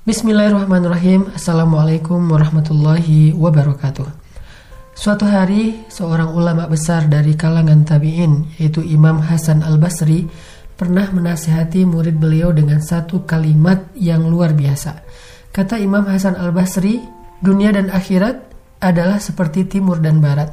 [0.00, 1.28] Bismillahirrahmanirrahim.
[1.36, 4.08] Assalamualaikum warahmatullahi wabarakatuh.
[4.96, 10.24] Suatu hari, seorang ulama besar dari kalangan tabi'in, yaitu Imam Hasan al-Basri,
[10.80, 15.04] pernah menasihati murid beliau dengan satu kalimat yang luar biasa.
[15.52, 16.96] Kata Imam Hasan al-Basri,
[17.44, 18.40] dunia dan akhirat
[18.80, 20.48] adalah seperti timur dan barat.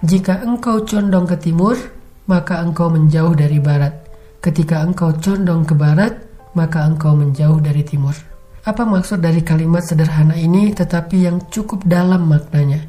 [0.00, 1.76] Jika engkau condong ke timur,
[2.24, 3.92] maka engkau menjauh dari barat.
[4.40, 6.16] Ketika engkau condong ke barat,
[6.56, 8.27] maka engkau menjauh dari timur.
[8.68, 12.84] Apa maksud dari kalimat sederhana ini tetapi yang cukup dalam maknanya?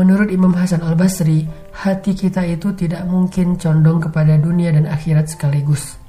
[0.00, 1.44] Menurut Imam Hasan al-Basri,
[1.84, 6.00] hati kita itu tidak mungkin condong kepada dunia dan akhirat sekaligus.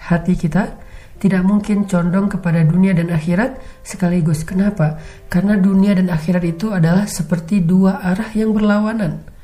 [0.00, 0.72] Hati kita
[1.20, 4.40] tidak mungkin condong kepada dunia dan akhirat sekaligus.
[4.40, 5.04] Kenapa?
[5.28, 9.35] Karena dunia dan akhirat itu adalah seperti dua arah yang berlawanan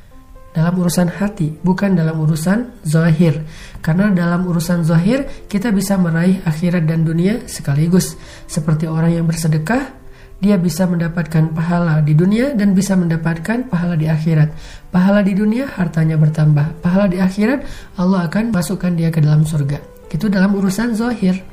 [0.53, 3.41] dalam urusan hati, bukan dalam urusan zahir.
[3.81, 8.21] Karena dalam urusan zahir kita bisa meraih akhirat dan dunia sekaligus.
[8.45, 9.97] Seperti orang yang bersedekah,
[10.43, 14.51] dia bisa mendapatkan pahala di dunia dan bisa mendapatkan pahala di akhirat.
[14.91, 17.63] Pahala di dunia hartanya bertambah, pahala di akhirat
[17.95, 19.79] Allah akan masukkan dia ke dalam surga.
[20.11, 21.52] Itu dalam urusan zahir.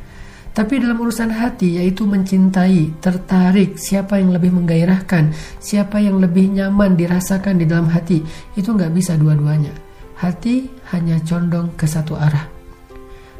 [0.50, 6.98] Tapi dalam urusan hati yaitu mencintai, tertarik, siapa yang lebih menggairahkan, siapa yang lebih nyaman
[6.98, 8.26] dirasakan di dalam hati,
[8.58, 9.72] itu nggak bisa dua-duanya.
[10.20, 12.50] Hati hanya condong ke satu arah.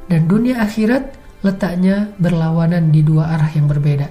[0.08, 4.08] Dan dunia akhirat letaknya berlawanan di dua arah yang berbeda.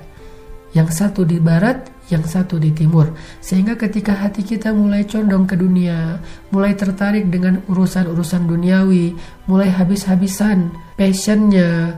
[0.77, 3.17] Yang satu di barat, yang satu di timur.
[3.41, 6.21] Sehingga ketika hati kita mulai condong ke dunia,
[6.53, 9.17] mulai tertarik dengan urusan-urusan duniawi,
[9.49, 11.97] mulai habis-habisan passionnya,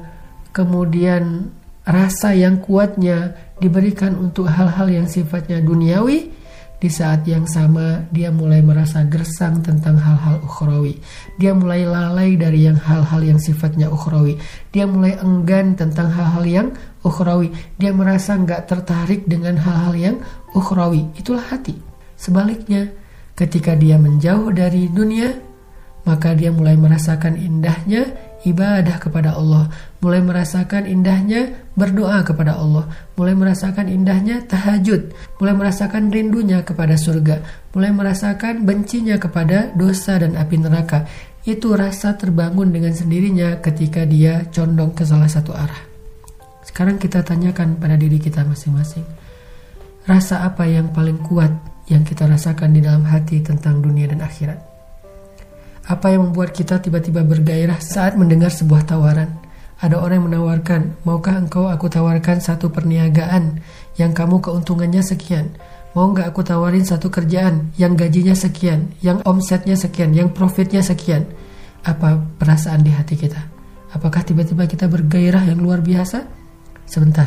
[0.50, 1.50] kemudian
[1.86, 6.40] rasa yang kuatnya diberikan untuk hal-hal yang sifatnya duniawi,
[6.80, 10.96] di saat yang sama dia mulai merasa gersang tentang hal-hal ukhrawi.
[11.36, 14.40] Dia mulai lalai dari yang hal-hal yang sifatnya ukhrawi.
[14.72, 16.68] Dia mulai enggan tentang hal-hal yang
[17.04, 17.52] ukhrawi.
[17.76, 20.16] Dia merasa nggak tertarik dengan hal-hal yang
[20.56, 21.04] ukhrawi.
[21.20, 21.76] Itulah hati.
[22.16, 22.88] Sebaliknya,
[23.36, 25.36] ketika dia menjauh dari dunia,
[26.08, 28.08] maka dia mulai merasakan indahnya
[28.44, 29.68] ibadah kepada Allah,
[30.00, 37.44] mulai merasakan indahnya berdoa kepada Allah, mulai merasakan indahnya tahajud, mulai merasakan rindunya kepada surga,
[37.76, 41.04] mulai merasakan bencinya kepada dosa dan api neraka.
[41.40, 45.88] Itu rasa terbangun dengan sendirinya ketika dia condong ke salah satu arah.
[46.64, 49.02] Sekarang kita tanyakan pada diri kita masing-masing.
[50.04, 51.50] Rasa apa yang paling kuat
[51.88, 54.69] yang kita rasakan di dalam hati tentang dunia dan akhirat?
[55.88, 59.32] Apa yang membuat kita tiba-tiba bergairah saat mendengar sebuah tawaran?
[59.80, 63.64] Ada orang yang menawarkan, maukah engkau aku tawarkan satu perniagaan
[63.96, 65.56] yang kamu keuntungannya sekian?
[65.96, 71.24] Mau nggak aku tawarin satu kerjaan yang gajinya sekian, yang omsetnya sekian, yang profitnya sekian?
[71.80, 73.40] Apa perasaan di hati kita?
[73.96, 76.28] Apakah tiba-tiba kita bergairah yang luar biasa?
[76.84, 77.26] Sebentar,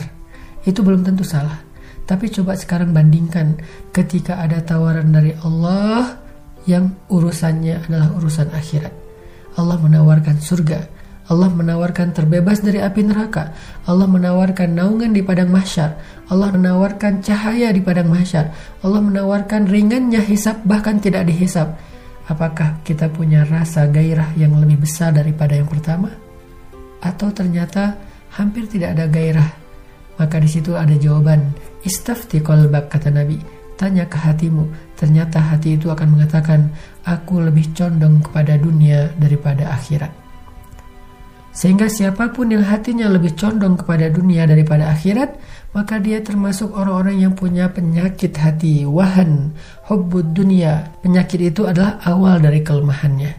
[0.64, 1.60] itu belum tentu salah.
[2.08, 3.60] Tapi coba sekarang bandingkan
[3.92, 6.23] ketika ada tawaran dari Allah
[6.70, 8.94] yang urusannya adalah urusan akhirat.
[9.54, 10.90] Allah menawarkan surga,
[11.32, 13.56] Allah menawarkan terbebas dari api neraka,
[13.88, 15.96] Allah menawarkan naungan di padang mahsyar,
[16.28, 18.52] Allah menawarkan cahaya di padang mahsyar,
[18.84, 21.80] Allah menawarkan ringannya hisap bahkan tidak dihisap.
[22.28, 26.12] Apakah kita punya rasa gairah yang lebih besar daripada yang pertama?
[27.04, 28.00] Atau ternyata
[28.36, 29.50] hampir tidak ada gairah?
[30.20, 31.52] Maka di situ ada jawaban,
[31.84, 36.72] istafti qalbak kata Nabi, tanya ke hatimu, ternyata hati itu akan mengatakan,
[37.04, 40.24] aku lebih condong kepada dunia daripada akhirat.
[41.54, 45.38] Sehingga siapa pun yang hatinya lebih condong kepada dunia daripada akhirat,
[45.78, 49.54] maka dia termasuk orang-orang yang punya penyakit hati, wahan,
[49.86, 50.90] hubbud dunia.
[51.06, 53.38] Penyakit itu adalah awal dari kelemahannya.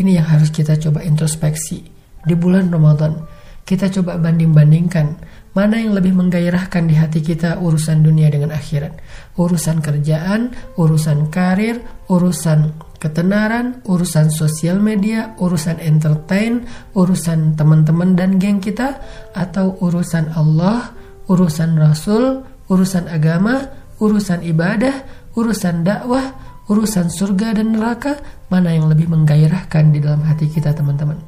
[0.00, 1.84] Ini yang harus kita coba introspeksi.
[2.24, 3.20] Di bulan Ramadan,
[3.68, 5.20] kita coba banding-bandingkan
[5.58, 8.94] Mana yang lebih menggairahkan di hati kita urusan dunia dengan akhirat?
[9.34, 16.62] Urusan kerjaan, urusan karir, urusan ketenaran, urusan sosial media, urusan entertain,
[16.94, 19.02] urusan teman-teman dan geng kita,
[19.34, 20.94] atau urusan Allah,
[21.26, 23.66] urusan Rasul, urusan agama,
[23.98, 24.94] urusan ibadah,
[25.34, 26.38] urusan dakwah,
[26.70, 28.14] urusan surga dan neraka,
[28.46, 31.18] mana yang lebih menggairahkan di dalam hati kita teman-teman.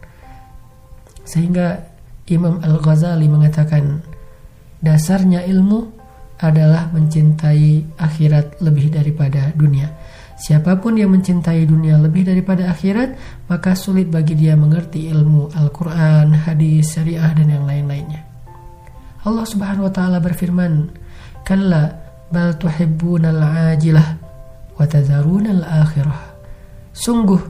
[1.27, 1.90] Sehingga
[2.31, 4.07] Imam Al-Ghazali mengatakan,
[4.79, 5.91] dasarnya ilmu
[6.41, 9.93] adalah mencintai akhirat lebih daripada dunia.
[10.41, 13.13] Siapa pun yang mencintai dunia lebih daripada akhirat,
[13.53, 18.25] maka sulit bagi dia mengerti ilmu Al-Quran, hadis, syariah, dan yang lain-lainnya.
[19.21, 20.89] Allah Subhanahu wa Ta'ala berfirman,
[21.45, 21.93] "Kalla
[22.33, 23.37] bal tuhibbunal
[23.77, 24.17] ajilah
[24.81, 26.41] wa tadharunal akhirah."
[26.97, 27.43] Sungguh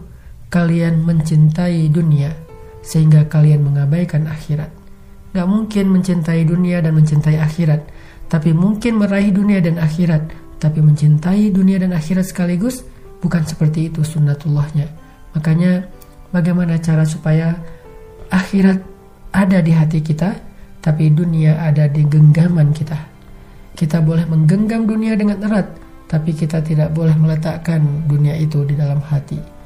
[0.51, 2.50] kalian mencintai dunia
[2.81, 4.73] sehingga kalian mengabaikan akhirat.
[5.31, 7.87] gak mungkin mencintai dunia dan mencintai akhirat.
[8.27, 10.27] Tapi mungkin meraih dunia dan akhirat.
[10.59, 12.83] Tapi mencintai dunia dan akhirat sekaligus
[13.23, 14.91] bukan seperti itu sunnatullahnya.
[15.37, 15.87] Makanya
[16.35, 17.55] bagaimana cara supaya
[18.33, 18.83] akhirat
[19.31, 20.35] ada di hati kita,
[20.83, 22.99] tapi dunia ada di genggaman kita.
[23.79, 25.71] Kita boleh menggenggam dunia dengan erat,
[26.11, 27.81] tapi kita tidak boleh meletakkan
[28.11, 29.60] dunia itu di dalam hati.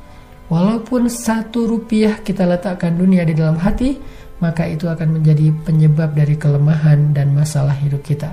[0.55, 3.99] Walaupun satu rupiah kita letakkan dunia di dalam hati,
[4.39, 8.31] maka itu akan menjadi penyebab dari kelemahan dan masalah hidup kita.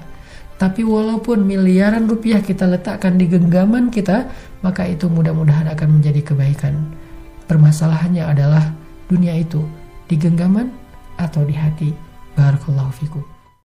[0.62, 4.29] Tapi walaupun miliaran rupiah kita letakkan di genggaman kita,
[4.62, 6.94] maka itu mudah-mudahan akan menjadi kebaikan.
[7.50, 8.69] Permasalahannya adalah
[9.09, 9.65] dunia itu
[10.06, 10.69] di genggaman
[11.18, 11.89] atau di hati.
[12.38, 13.31] Barakallahu fikum.